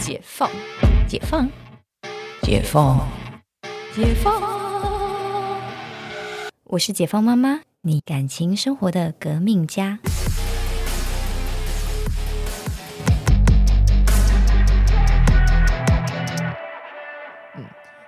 [0.00, 0.50] 解放，
[1.06, 1.46] 解放，
[2.42, 3.06] 解放，
[3.94, 4.42] 解放。
[6.64, 9.98] 我是解放妈妈，你感情生活的革命家。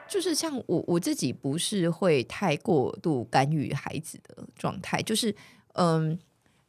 [0.09, 5.35] 就是像我我自己不是会太过度干预孩子的状态，就是
[5.75, 6.19] 嗯，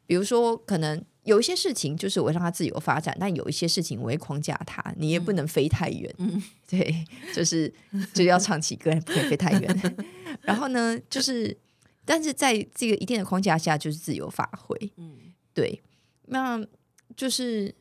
[0.05, 7.73] 比如说可能有一些事情就是我让他自由发展，但有一些事情我会框架他，你也不能飞太远，嗯， 对，就是
[8.13, 9.95] 就要唱起歌，不可以飞太远。
[10.41, 11.57] 然后呢，就是
[12.05, 15.17] 但是在这个一定的框架下，就是自由发挥，嗯，
[15.53, 15.81] 对，
[16.25, 16.63] 那
[17.15, 17.73] 就是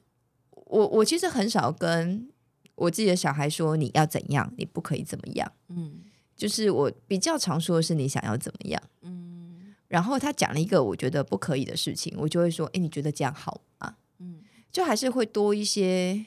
[0.67, 2.29] 我我其实很少跟。
[2.75, 6.01] 我自己的小孩说：“你要怎样，你不可以怎么样。”嗯，
[6.35, 8.83] 就是我比较常说的是你想要怎么样。
[9.03, 9.22] 嗯，
[9.93, 16.25] 然后他讲了一个我觉得不可以的事情，我就会说：“哎，你觉得这样好吗？”嗯，就还是会多一些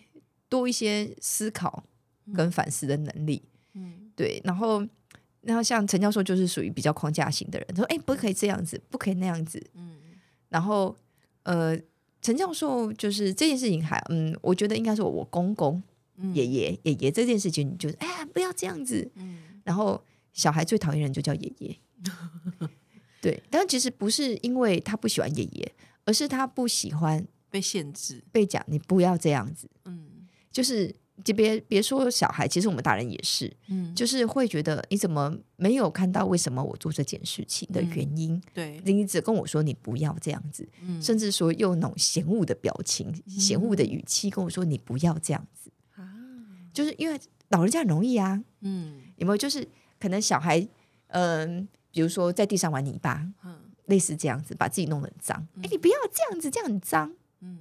[0.47, 1.83] 多一些思考
[2.31, 3.41] 跟反思的能力。
[3.73, 4.39] 嗯，对。
[4.44, 4.85] 然后，
[5.41, 9.97] 然后像陈教授就是属于比较框架型的人，他说：“哎，不可以这样子，不可以那样子。”嗯，
[10.50, 10.95] 然后
[11.41, 11.75] 呃，
[12.22, 15.81] 陈教授就是这件事情还嗯，我觉得应该是我公公。
[16.33, 19.11] 爷爷爷爷这件事情，就是哎呀，不要这样子。
[19.16, 20.00] 嗯，然后
[20.33, 21.75] 小孩最讨厌人就叫爷爷。
[23.26, 25.72] 对，但其实不是因为他不喜欢爷爷，
[26.06, 29.68] 而是他不喜欢被限制，被讲你不要这样子。
[29.86, 33.52] 嗯，就是就别别说小孩，其实我们大人也是。
[33.68, 38.40] 嗯，就是会觉得你怎么没有看到为什么我做这件事情的原因？
[38.53, 40.70] 对，你只跟我说你不要这样子，
[41.02, 46.06] 甚至说用那种嫌恶的表情、嫌恶的语气跟我说你不要这样子啊。
[46.72, 49.38] 就是因为老人家很容易啊，嗯，有没有？
[49.38, 49.68] 就是
[50.00, 50.68] 可能小孩，
[51.08, 55.47] 嗯，比如说在地上玩泥巴，嗯，类似这样子，把自己弄得很脏。
[55.63, 57.57] 哎，你不要这样子，这样很脏，嗯。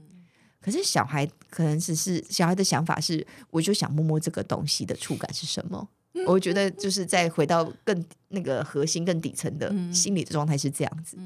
[0.61, 5.89] 可是小孩可能只是小孩的想法是，我就想摸摸这个东西的触感是什么。
[6.27, 11.17] 我觉得就是再回到更那个核心、更底层的心理的状态是这样子。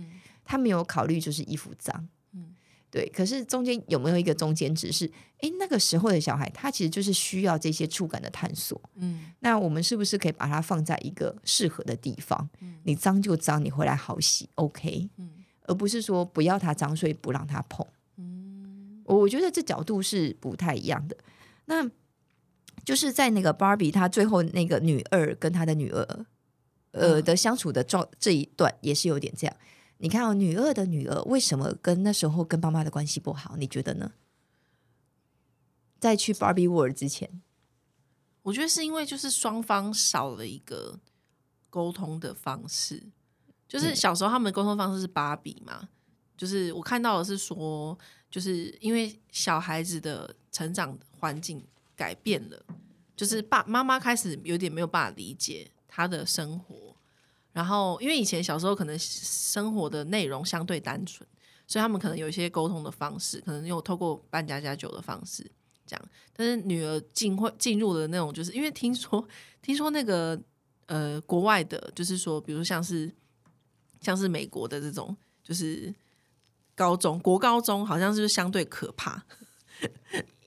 [0.44, 2.08] 他没有考虑就是衣服脏。
[2.90, 4.90] 对，可是中间有没有一个中间值？
[4.90, 5.10] 是
[5.40, 8.80] 哎，那个时候的小孩，他其实就是需要这些触感的探索。
[8.96, 12.48] 嗯，那我们是不是可以把它放在一个适合的地方？
[12.60, 15.08] 嗯，你脏就脏，你回来好洗，OK。
[15.18, 15.30] 嗯，
[15.64, 17.86] 而不是说不要他脏，所以不让他碰。
[18.16, 21.16] 嗯，我觉得这角度是不太一样的。
[21.66, 21.88] 那
[22.84, 26.26] 就是在那个芭比，她最后那个女二跟她的女儿，
[26.92, 29.54] 呃的相处的状这一段，也是有点这样。
[29.98, 33.56] 你看哦，女二的女儿为什么跟那时候跟爸妈的关系不好？
[33.56, 34.12] 你觉得呢？
[35.98, 37.42] 在去 Barbie World 之前，
[38.42, 41.00] 我觉得是因为就是双方少了一个
[41.68, 43.02] 沟通的方式。
[43.66, 45.88] 就是小时候他们的沟通方式是芭比嘛，
[46.36, 47.98] 就是我看到的是说，
[48.30, 51.62] 就是因为小孩子的成长环境
[51.94, 52.64] 改变了，
[53.16, 56.96] 就是爸妈妈开始有点没有办法理解他的生活。
[57.58, 61.28] 然后，因为以前小时候可能生活的内容相对单纯，
[61.66, 65.44] 所以他们可能有一些沟通的方式，可能用透过办家家酒的方式
[65.84, 66.08] 这样。
[66.36, 69.26] 但是女儿进会进入的那种，就是因为听说
[69.60, 70.40] 听说那个
[70.86, 73.12] 呃国外的，就是说，比如像是
[74.00, 75.92] 像是美国的这种，就是
[76.76, 79.20] 高中国高中，好像是相对可怕。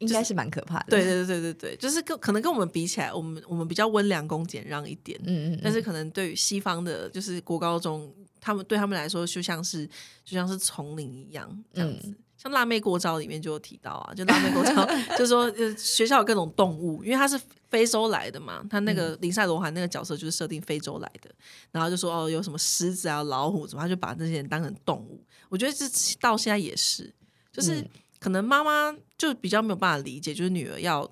[0.01, 9.85] 应该是蛮可怕的，对对对对对就是跟可能跟我们比起来，我们我们比较温良恭俭让一点，嗯嗯，但是可能对于西方的，就是国高中，他们对他们来说就像是
[10.25, 17.39] 就像是丛林一样这样子，像辣妹国招里面就有提到啊，就辣妹国招就说呃学校有各种动物，因为他是
[17.69, 21.29] 非洲来的嘛，他那个林赛罗韩那个角色就是设定非洲来的，
[21.72, 25.85] 然后就说哦有什么狮子啊老虎什么，他就把那些人当成动物，我觉得这
[26.19, 27.13] 到现在也是，
[27.53, 27.85] 就是。
[28.21, 31.11] 可能妈妈就比较没有办法理解，就是女儿要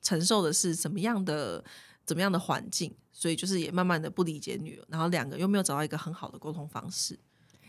[0.00, 1.64] 承受的是什么样的、
[2.04, 7.18] 怎么样的环境，所以就是也慢慢的不理解女儿，然后两个又没有找到一个很好的沟通方式。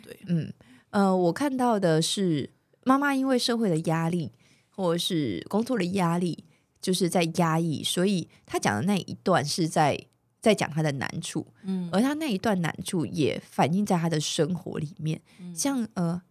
[0.03, 0.53] 对，嗯，
[0.91, 2.51] 呃，我看到的是
[2.83, 4.31] 妈妈因为社会的压力
[4.69, 6.45] 或者是工作的压力，
[6.79, 10.00] 就是在压抑，所以她讲的那一段是在
[10.39, 15.19] 在讲她的难处，嗯，而她那一段难处也反映在她的生活里面，
[15.56, 16.21] 像呃，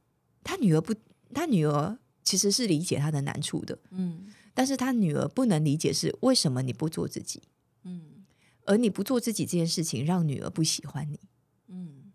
[0.45, 0.95] 她女儿不，
[1.35, 1.99] 她女儿。
[2.27, 7.41] 其实是理解他的难处的，嗯，但是他女儿不能理解是为什么你不做自己，
[7.85, 8.27] 嗯，
[8.65, 11.21] 而你不做自己这件事情让女儿不喜欢你，
[11.69, 12.13] 嗯，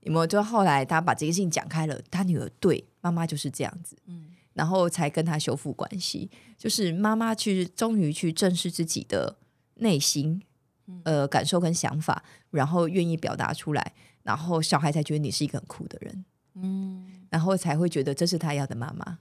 [0.00, 0.26] 有没有？
[0.26, 9.36] 就后来他把这个事情讲开了，他女儿对妈妈就是这样子，嗯，然后才跟他修复关系，就是妈妈去终于去正视自己的
[9.74, 10.40] 内心，
[11.04, 13.92] 呃，感受跟想法，然后愿意表达出来，
[14.22, 16.24] 然后小孩才觉得你是一个很酷的人，
[16.54, 19.18] 嗯，然后才会觉得这是他要的妈妈。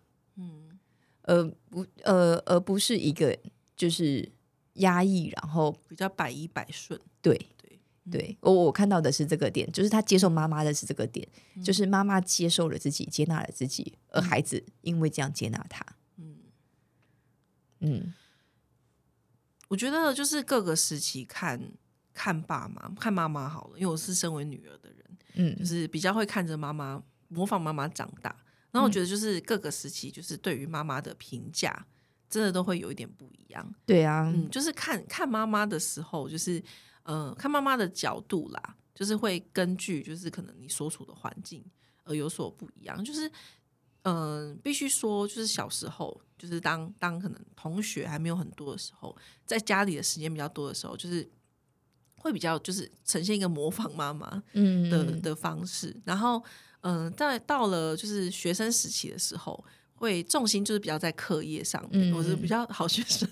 [1.27, 3.35] 呃不，呃，而不是一个
[3.75, 4.31] 就是
[4.73, 6.99] 压抑，然后比较百依百顺。
[7.19, 7.79] 对对
[8.11, 15.83] 对，我我看到的是这个点，就是他接受妈妈的是这个点，嗯就是妈妈接受了自己，接纳了自己，而孩子因为这样接纳他。
[16.17, 16.37] 嗯，
[17.79, 18.13] 嗯
[19.67, 21.59] 我觉得就是各个时期看
[22.13, 27.01] 看爸妈看妈妈好了，因为我是身为女儿的人，嗯就是比较会看着妈妈
[27.35, 28.35] 模仿妈妈长大。
[28.71, 31.85] 然后我觉得就是各个时期，就是对于妈妈的评价，
[32.29, 33.73] 真的都会有一点不一样。
[33.85, 36.61] 对啊，嗯，就是看看妈妈的时候，就是
[37.03, 41.63] 呃，看妈妈的角度啦，就是会根据就是可能你所处的环境
[42.03, 43.01] 而有所不一样。
[43.01, 43.27] 就是
[44.01, 44.15] 嗯、
[44.51, 49.15] 呃必须说，就是小时候，就是当当可能同学还没有很多的时候，
[49.45, 51.25] 在家里的时间比较多的时候，就是
[52.17, 55.95] 会比较就是呈现一个模仿妈妈嗯的的方式。
[56.03, 56.43] 然后，
[56.87, 59.63] 嗯、在到了就是学生时期的时候，
[59.95, 63.27] 会重心就是比较在课业上面，嗯我是比较好学生，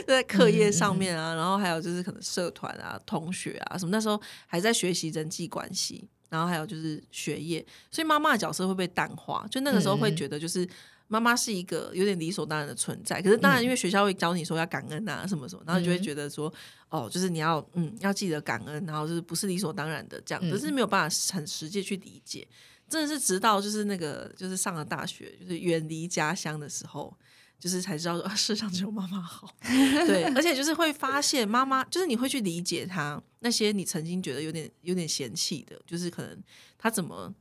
[0.00, 1.34] 就在课业上面啊。
[1.34, 9.46] 然后还有就是可能社团啊、同学啊什么，那时候还在学习人际关系，然后还有就是学业，所以妈妈的角色会被淡化。
[9.50, 10.68] 就那个时候会觉得就是。
[11.10, 16.52] 妈妈是一个有点理所当然的存在，可是当然，因为学校会教你说要感恩啊，什么什么，然后你就会觉得说，
[16.90, 22.46] 哦，就是你要嗯要记得感恩，然后就是不是理所当然的这样，可是没有办法很实际去理解。
[22.88, 27.14] 真的是直到就是那个就是上了大学，就是远离家乡的时候，
[27.58, 29.54] 就是才知道说啊，世上只有妈妈好。
[30.06, 36.42] 对，而且就是会发现妈妈，就是你会去理解她那些你曾经觉得有点有点嫌弃的，就是可能
[36.78, 37.34] 她怎么，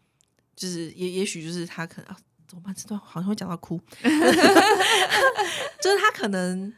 [0.56, 2.18] 就是也也许就是她可能、啊、
[2.48, 2.76] 怎么办？
[2.76, 4.10] 这段好像会讲到哭，就
[5.92, 6.74] 是她可能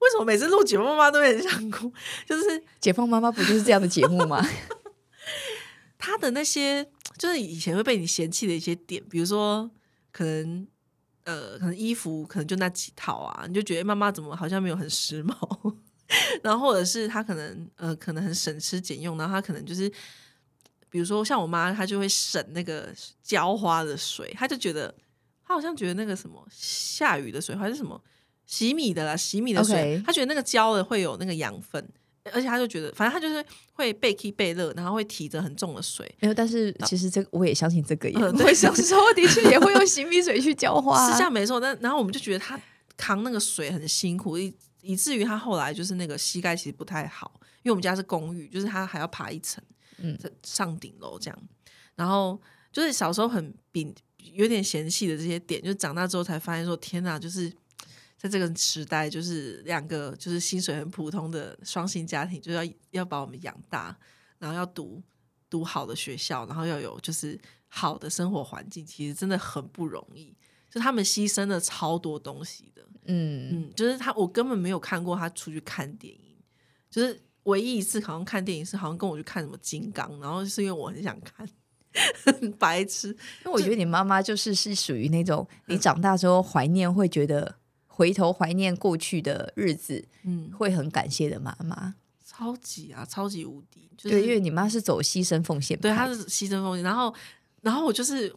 [0.00, 1.92] 为什么每次录节目妈妈都会很想哭，
[2.26, 4.44] 就是解放妈妈不就是这样的节目吗？
[6.02, 6.90] 他的那些
[7.20, 9.70] 就是以前会被你嫌弃的一些点，比如说
[10.10, 10.66] 可能
[11.24, 15.76] 呃，可能衣服可能就那几套啊，你就觉得妈妈怎么好像没有很时髦，
[16.42, 19.92] 然后或者是她可能呃，可能很省吃俭用，然后她可能就是。
[20.92, 24.92] 比如说，像我妈，她就会省那个浇花的水，她就觉得，
[25.46, 28.02] 她好像觉得那个什么下雨的水还是什么
[28.44, 31.88] 洗米的啦，洗米的水她觉得那个浇了会有那个养分，
[32.32, 38.16] 而且他就觉得，反正他就是会备 k 备热，然后会提着很重的水，没有，但是其实这个我也相信这个耶。
[38.18, 41.58] 嗯对小时候的确也会用洗米水去浇花、 是这样没错。
[41.58, 42.60] 但然后我们就觉得他
[42.96, 47.32] 扛那个水很辛苦，以以至于他后来就是那个膝盖其实不太好，
[47.62, 49.62] 因为我们家是公寓，就是他还要爬一层，
[49.98, 51.38] 嗯上顶楼这样。
[51.96, 52.40] 然后
[52.72, 57.50] 就是小时候很比有点嫌弃的这些点，就长大之后才发现说，天哪，就是
[58.20, 63.96] 在这个时代，就是两个就是薪水很普通的双薪家庭，就要要把我们养大，
[64.38, 65.02] 然后要读
[65.48, 70.36] 读好的学校，然后要有就是好的生活环境，其实真的很不容易。
[70.68, 76.36] 就他们牺牲了超多东西的，嗯，嗯，就是他，我根本没有看过他出去看电影，
[76.90, 81.48] 就是唯一一次好像看电影是好像跟我去看什么金刚，然后是因为我很想看，
[82.58, 87.56] 白痴，因为我觉得你妈妈就是是属于那种你长大之后怀念，会觉得
[88.00, 91.94] 回头怀念过去的日子，嗯，会很感谢的妈妈。
[92.24, 97.14] 超级啊，超级无敌，就是对，因为你妈是走牺牲奉献，对，她是牺牲奉献，然后，
[97.60, 98.34] 然后我就是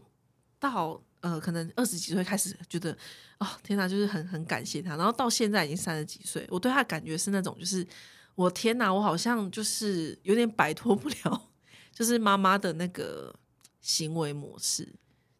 [0.59, 2.91] 到呃，可能二十几岁开始觉得，
[3.37, 7.87] 哦，天哪，就是很很感谢她，然后到现在已经三十几岁，我对她的感觉是那种，就是
[8.35, 11.49] 我天哪，我好像就是有点摆脱不了，
[11.95, 13.33] 就是妈妈的那个
[13.79, 14.85] 行为模式，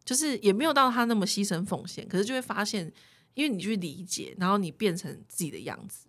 [0.05, 2.89] 就是也没有到她那么牺牲奉献，可是就会发现，
[3.33, 6.07] 因为你去理解，然后你变成自己的样子，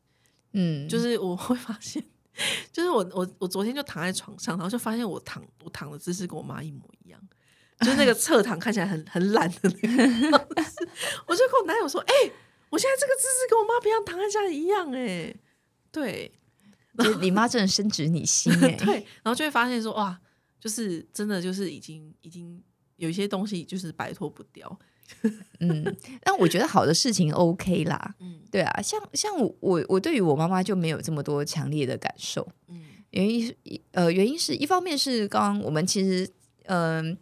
[0.53, 2.05] 嗯，就是我会发现，
[2.73, 7.21] 就是我我我昨天就躺在床上，然后就发现我躺我躺的姿势跟我妈一模一样，
[7.81, 10.49] 就是那个侧躺看起来很 很懒的那个。
[11.27, 12.13] 我就跟我男友说：“哎、
[12.71, 15.35] 我现在这个姿势跟我妈平常躺在家里一样。”哎，
[15.91, 16.33] 对
[16.99, 20.21] 就是你妈真的深植你心哎、 对，然后就会发现说哇，
[20.61, 22.63] 就是真的就是已经已经
[22.97, 24.79] 有一些东西就是摆脱不掉。
[25.61, 28.41] 嗯，但我觉得好的事情 OK 啦，嗯。
[28.51, 32.83] 对啊，像像我我我对于我妈妈就没有这么多强烈的感受，嗯。
[33.11, 33.57] 原因是
[33.93, 36.29] 呃原因是一方面是刚刚我们其实
[36.67, 37.17] 嗯、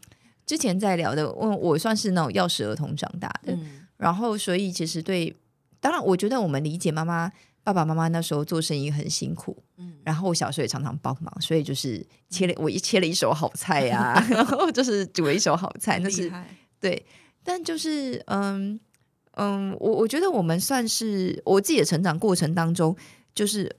[0.47, 3.87] 之前在聊的，我我算是那种钥匙儿童长大的，嗯。
[3.97, 5.35] 然后所以其实对，
[5.81, 7.31] 当然我觉得我们理解妈妈
[7.65, 9.95] 爸爸妈妈那时候做生意很辛苦，嗯。
[10.05, 16.31] 然后我小时候也常常帮忙，所以就是切了我一切了一手好菜呀、 然后就是煮了一手好菜，那是
[16.81, 17.05] 对，
[17.45, 18.79] 但就是嗯
[19.33, 22.97] 嗯，我我觉得我们算是我自己的成长过程当中，
[23.35, 23.75] 就是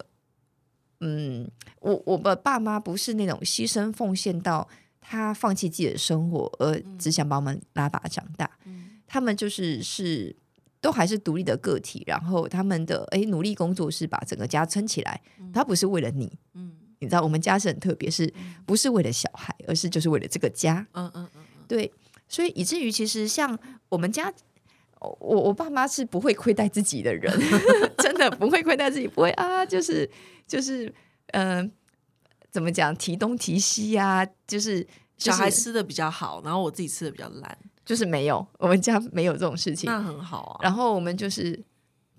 [0.99, 4.67] 嗯，我我的爸妈不是那种牺牲奉献到
[4.99, 8.49] 他放弃自己的生活，而只想把我们拉拔长大。
[8.65, 8.89] 嗯。
[9.05, 10.35] 他们就是是
[10.81, 15.21] 都还是独立的个体，然后他们的诶努力工作是把整个家撑起来，
[15.53, 16.73] 他不是为了你，嗯。
[16.99, 18.33] 你知道我们家是很特别，是
[18.65, 21.41] 不是为了小孩，而是就是为了这个家，嗯嗯嗯。
[21.67, 21.91] 对，
[22.27, 23.57] 所以以至于其实像
[23.89, 24.33] 我们家。
[25.19, 27.29] 我我爸妈是不会亏待自己的人，
[27.99, 30.09] 真的不会亏待自己，不会啊，就是
[30.47, 30.87] 就是
[31.33, 31.71] 嗯、呃
[32.49, 34.87] 怎么讲提东提西啊，就是、就是、
[35.17, 39.91] 小孩吃的比较好，然后我自己吃的比较烂，就是没有，我们家没有这种事情。
[39.91, 40.59] 那很好啊。
[40.63, 41.61] 然后我们就是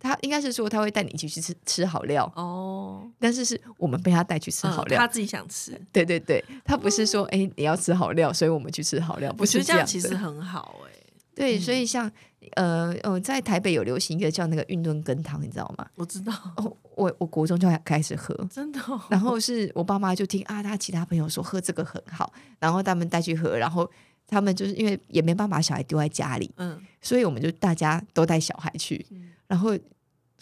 [0.04, 4.98] 他应该是说他会带你一起去吃吃好料，哦，但是是我们被他带去吃好料。
[4.98, 10.92] 嗯他自己想吃，对对对，他不是说哎、你要吃好料，所以我们去吃好料，不是这样其实很好哎、
[11.34, 12.10] 对，所以像
[12.56, 15.86] 呃呃，在台北有流行一个叫那个运动羹汤，你知道吗？
[15.96, 19.00] 我知道，哦，我我国中就开始喝， 真的、哦。
[19.08, 23.90] 然后是我爸妈就听啊，他其他朋友说喝这个很好，然后他们带去喝，然后
[24.26, 29.04] 他们就是因为也没办法把小孩丢在家里，嗯，所以我们就大家都带小孩去，
[29.46, 29.76] 然后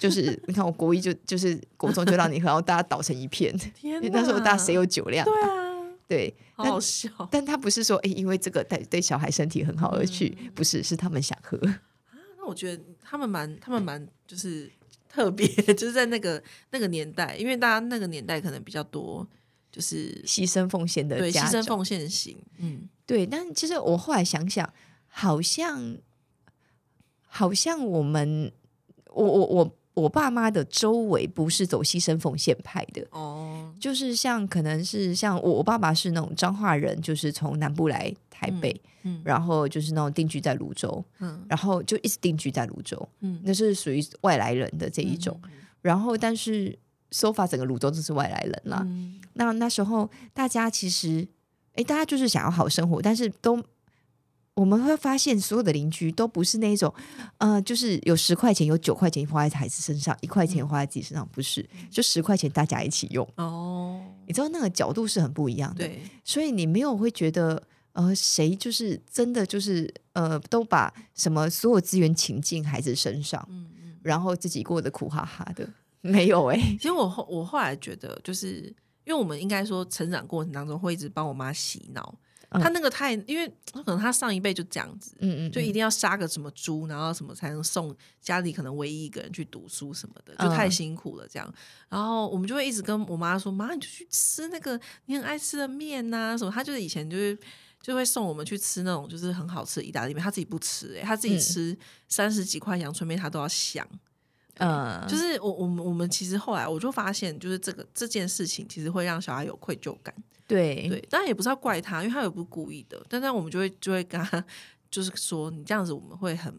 [0.03, 7.09] 就是你看我国一就就是国中就让你喝，然后大家倒成一片，天哪，因为那时候大家谁有酒量、对啊，对，好好笑。
[7.31, 11.57] 但他不是说哎、因为这个对对小孩身体很好而去，嗯不是，是他们想喝，
[12.37, 14.69] 那我觉得他们蛮，他们蛮就是
[15.09, 19.25] 特别， 就是在那个那个年代，因为大家那个年代可能比较多，
[19.71, 22.89] 就是牺牲奉献的对牺牲奉献型，嗯。
[23.07, 24.69] 对，但其实我后来想想，
[25.07, 25.97] 好像
[27.27, 28.51] 好像我们
[29.11, 39.21] 我我我我爸妈的周围不是走牺牲奉献派的，哦，就是像可能是像我我爸爸是那种彰化人，就是从南部来台北，嗯。
[39.23, 41.45] 然后就是那种定居在泸州，嗯。
[41.47, 43.41] 然后就一直定居在泸州，嗯。
[43.45, 45.39] 那是属于外来人的这一种。
[45.83, 46.79] 然后但是
[47.11, 49.21] so far 整个泸州都是外来人啦，嗯。
[49.35, 51.29] 那那时候大家其实，
[51.75, 53.63] 哎，大家就是想要好生活，但是都
[54.55, 56.93] 我们会发现，所有的邻居都不是那种，
[57.39, 63.27] 呃，就是有十块钱、有九块钱花在孩子身上，一块钱花在自己身上，不是，就十块钱大家一起用。
[63.37, 73.97] 哦，你知道那个角度是很不一样的，对，所以你没有会觉得，呃，谁就是真的就是呃，都把什么所有资源倾进孩子身上，嗯嗯。
[74.03, 75.67] 然后自己过得苦哈哈的，
[76.03, 78.65] 没有哎、其实我后我后来觉得，就是
[79.05, 82.15] 因为我们应该说成长过程当中会一直帮我妈洗脑，
[82.53, 91.55] 嗯她那个太，因为可能他上一辈就这样子，嗯嗯，就一定要杀个什么猪，然后什么才能送家里可能唯一一个人去读书什么的，就嗯太辛苦了这样。
[91.89, 97.39] 然后我们就会一直跟我妈说：“妈，你就去吃那个你很爱吃的面呐、什么。”她就是以前就是
[97.81, 101.79] 就会送我们去吃那种就是很好吃的意大利面，他自己不吃、欸，他自己嗯吃
[102.09, 103.87] 三十几块阳春面，他都要想。
[104.59, 110.15] 嗯，就是我我们我们其实后来我就发现，就是这个这件事情其实会让小孩有愧疚感。
[110.47, 113.03] 对对，当然也不是要怪他，因为他也不是故意的。
[113.09, 114.45] 但但我们就会就会跟他
[114.91, 116.53] 就是说，你这样子我们会很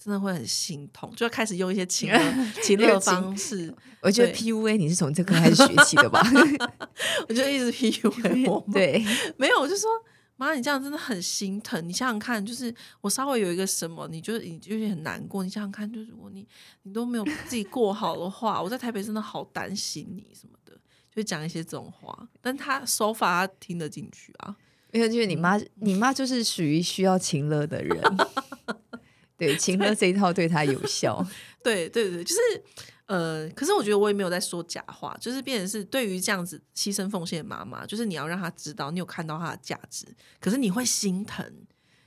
[0.00, 2.20] 真的会很心痛，就要开始用一些情乐
[2.62, 6.22] 情乐方式，我觉得 PUA 你是从这个开始学习的吧？
[7.28, 8.64] 我就一直 PUA 我。
[8.72, 9.04] 对，
[9.36, 9.90] 没有，我就说
[10.36, 11.88] 妈，你这样真的很心疼。
[11.88, 15.42] 你想想看，就是我稍微有一个什么，你就你就是很难过。
[15.42, 16.46] 你想想看，就是如果你
[16.82, 20.78] 你都没有自己过好的话，我在台北真的好担心你什么的，
[21.14, 22.28] 就讲一些这种话。
[22.40, 24.54] 但他手法他听得进去啊，
[24.92, 28.00] 因为就是你妈，你妈就是属于需要情乐的人，
[29.38, 31.26] 对，情乐这一套对她有效。
[31.62, 32.40] 对对对，就是
[33.06, 40.04] 呃，可是我觉得我也没有在说假话，就是变成是对于这样子牺牲奉献的妈妈，就是你要让她知道你有看到她的价值，
[40.40, 41.44] 可是你会心疼，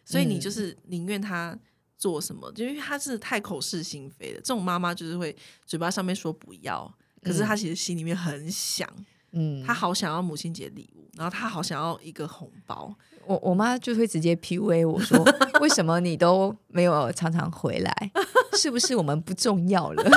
[0.04, 1.58] 所以你就是宁愿她
[1.98, 5.34] 做什么，就因为她是太口是心非的，这种妈妈就是会
[5.66, 8.90] 嘴巴上面说不要，可是她其实心里面很想，
[9.32, 12.94] 嗯，她好想要母亲节礼物，然后她好想要一个红包，
[13.26, 15.18] 我我妈就会直接 PUA 我说，
[15.62, 18.12] 为什么你都没有常常回来？
[18.58, 20.12] 是不是我们不重要了？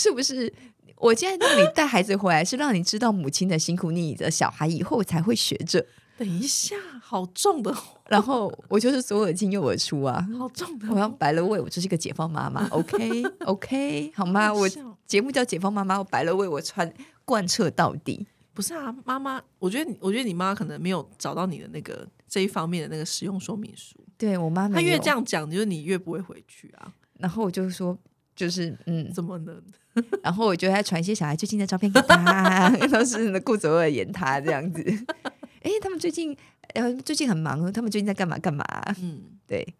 [0.00, 0.50] 是不是？
[0.96, 5.84] 我现在让你带孩子回来，是让你知道母亲的辛苦，你的小孩以后才会学着。
[6.16, 7.74] 等一下，好重的，
[8.08, 10.26] 然后我就是左耳进右耳出啊！
[10.38, 14.52] 好重的我要话，白了胃，我就是一个解放妈妈， OK OK，好吗？
[14.52, 14.66] 我
[15.06, 16.90] 节目叫解放妈妈，我白了胃，我穿
[17.26, 18.26] 贯彻到底。
[18.54, 23.96] 不是啊，妈妈，我觉得你，我觉得你妈可能没有找到你的那个这一方面的那个使用说明书。
[24.18, 26.92] 对我妈没有她越这，样讲，就是你越不会回去啊？
[27.18, 27.96] 然后我就说，
[28.40, 29.62] 就是嗯，怎么能？
[30.24, 34.82] 然后我就还传一些小孩最近的照片给他， 都是顾左耳言他这样子。
[35.62, 36.34] 哎，他们最近
[36.72, 38.64] 呃最近很忙，他们最近在干嘛干嘛？
[39.02, 39.74] 嗯，对，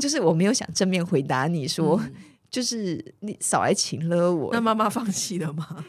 [0.00, 2.14] 就是我没有想正面回答你说，嗯
[2.50, 4.60] 就是你少来请了我那。
[4.60, 5.84] 妈妈放弃了吗？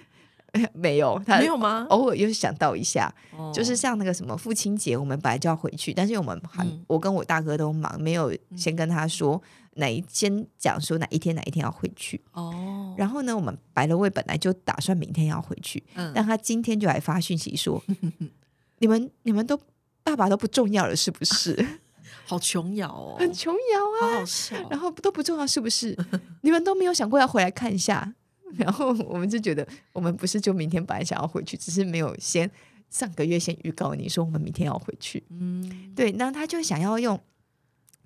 [0.74, 1.88] 没有，他没有吗？
[1.90, 9.42] 偶尔又想到一下，哦就是像那个什么父亲节，我们本来就要回去，但是我们还、嗯我跟我大哥都忙，没有先跟他说
[9.78, 12.22] 哪一先讲说哪一天哪一天要回去。
[12.34, 17.82] 哦，然后呢，我们白了位本来就打算明天要回去，嗯但他今天就来发讯息说，
[18.80, 19.60] 你们你们都
[20.04, 21.66] 爸爸都不重要了，是不是？
[22.26, 24.56] 好琼瑶哦，很琼瑶啊，好好笑。
[24.70, 25.98] 然后都不重要，是不是？
[26.42, 28.14] 你们都没有想过要回来看一下？
[28.58, 32.50] 然后我们就觉得，我们不是就明天本来想要回去，只是没有先
[32.90, 35.22] 上个月先预告你说我们明天要回去。
[35.30, 37.20] 嗯，对，那他就想要用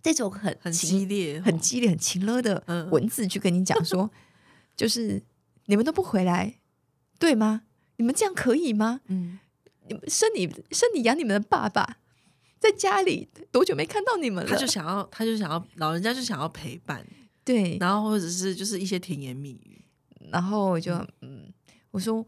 [0.01, 2.89] 这种很很激烈哦，很激烈、很情勒的嗯。
[2.89, 4.09] 文字去跟你讲说，
[4.75, 5.21] 就是
[5.65, 6.55] 你们都不回来，
[7.19, 7.63] 对吗？
[7.97, 9.01] 你们这样可以吗？
[9.07, 9.39] 嗯，
[9.87, 11.97] 你们生你生你养你们的爸爸
[12.59, 14.49] 在家里多久没看到你们了？
[14.49, 17.05] 他就想要，他就想要，老人家就想要陪伴，
[17.43, 19.83] 对，然后或者是就是一些甜言蜜语，
[20.31, 21.51] 然后我就嗯，
[21.91, 22.25] 我说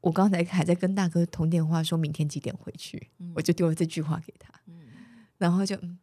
[0.00, 3.32] 我刚才还在跟大哥通电话，说明天几点回去，嗯。
[3.34, 4.80] 我就丢了这句话给他，嗯，
[5.38, 5.98] 然后就嗯，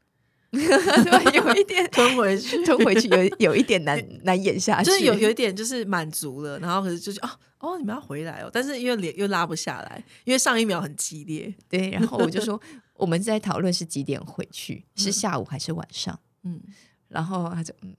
[0.53, 1.89] 对 有一点。
[1.91, 7.29] 吞回去，吞回去，有有一点难 难演下去，就是有有一点就是满足了，然后可是就是哦
[7.59, 12.59] 哦，你们要回来哦，但是因为脸又拉不下来，因为上一秒很激烈，对，然后我就说
[12.95, 16.19] 我们在讨论是几点回去，是下午还是晚上？
[16.43, 16.61] 嗯。
[17.09, 17.95] 然后他就嗯，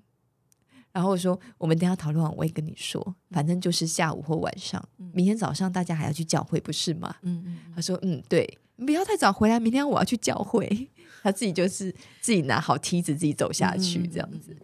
[0.91, 4.83] 然后我说我们等下讨论完我会跟你说，反正就是下午或晚上，
[5.13, 7.15] 明天早上大家还要去教会不是吗？
[7.23, 10.91] 嗯嗯他说嗯，对，你不要太早回来，明天我要去教会。
[11.25, 11.91] 他自己就是
[12.21, 14.55] 自己拿好梯子自己走下去嗯这样子。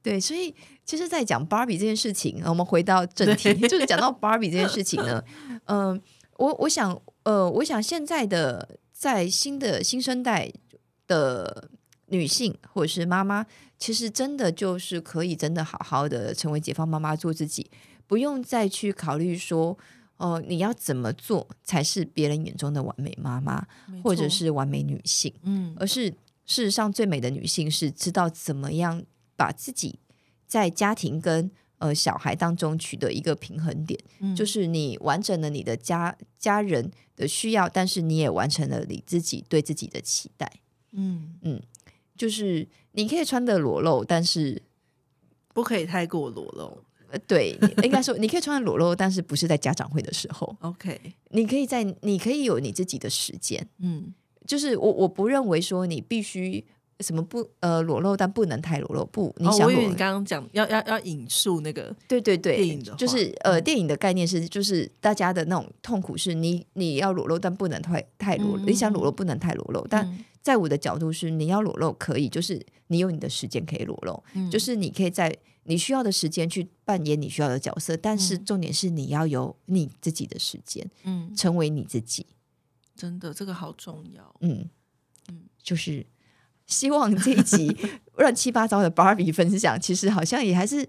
[0.00, 5.20] 对，所以其实，在讲 Barbie 这件事情，呃我们回到正题，就是讲到 Barbie 这件事情呢，
[5.64, 6.00] 嗯、
[6.36, 10.52] 我我想，呃，我想现在的在新的新生代
[11.08, 11.68] 的
[12.06, 13.44] 女性或者是妈妈，
[13.80, 17.68] 其实真的就是可以真的好好的成为解放妈妈，做自己，
[18.06, 19.76] 不用再去考虑说，
[20.16, 23.66] 哦、你要怎么做才是别人眼中的完美妈妈，
[24.02, 25.32] 或者是完美女性。
[25.42, 26.10] 嗯而是
[26.44, 29.02] 事实上最美的女性是知道怎么样
[29.36, 29.98] 把自己
[30.46, 40.50] 在家庭跟呃小孩当中取得一个平衡点，嗯就是你完整了你的家家人的需要，但是你也完成了你自己对自己的期待。
[40.92, 41.60] 嗯嗯
[42.16, 44.62] 就是你可以穿的裸露，但是
[45.52, 46.84] 不可以太过裸露呃，
[47.26, 50.98] 对，应该说你可以穿的裸露，但是不是在家长会的时候，，OK，
[51.30, 53.66] 你可以在你可以有你自己的时间。
[53.78, 54.14] 嗯。
[54.46, 56.64] 就是我我不认为说你必须
[57.00, 59.04] 什么不呃裸露，但不能太裸露。
[59.04, 69.84] 不，你哦，想裸、我以为你刚刚讲要要要引述那个，对对对，电影的就是呃，电影的概念是，就是大家的那种痛苦是你你要裸露，但不能太太裸你想裸露不能太裸露。
[69.90, 70.24] 但嗯。
[70.42, 74.48] 在我的角度是，你要裸露可以，就是你有你的时间可以裸露，嗯。
[74.48, 82.26] 就是你可以在你需要的时间去扮演你需要的角色，但是嗯重点是你要有你自己的时间，嗯，成为你自己。
[82.96, 84.68] 真的这个好重要，嗯
[85.28, 86.06] 嗯就是
[86.66, 87.76] 希望这一集
[88.16, 90.88] 乱七八糟的 Barbie 分享，其实好像也还是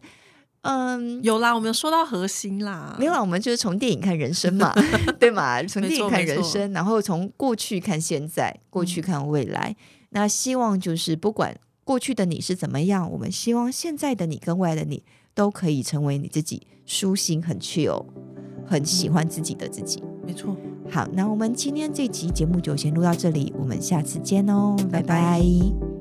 [0.61, 1.21] 嗯。
[1.23, 4.73] 有啦，我们有说到核心啦，没有啦，我们就是从电影看人生嘛，
[5.19, 5.61] 对嘛？
[5.63, 9.75] 从电影看人生，然后从过去看现在，过去嗯看未来。
[10.11, 15.02] 那希望就是不管过去的你是怎么样，我们希望现在的你跟未来的你
[15.34, 18.04] 都可以成为你自己舒心、很 chill、
[18.65, 20.04] 很喜欢自己的自己。
[20.26, 20.54] 没错，
[20.89, 25.96] 好，那我们今天这集节目就先录到这里，我们下次见哦，拜拜拜拜